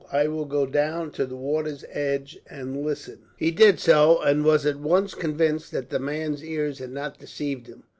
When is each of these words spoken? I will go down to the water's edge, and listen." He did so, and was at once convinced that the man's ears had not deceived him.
I 0.11 0.27
will 0.29 0.45
go 0.45 0.65
down 0.65 1.11
to 1.11 1.27
the 1.27 1.35
water's 1.35 1.85
edge, 1.91 2.39
and 2.49 2.83
listen." 2.83 3.19
He 3.37 3.51
did 3.51 3.79
so, 3.79 4.19
and 4.19 4.43
was 4.43 4.65
at 4.65 4.77
once 4.77 5.13
convinced 5.13 5.71
that 5.73 5.91
the 5.91 5.99
man's 5.99 6.43
ears 6.43 6.79
had 6.79 6.91
not 6.91 7.19
deceived 7.19 7.67
him. 7.67 7.83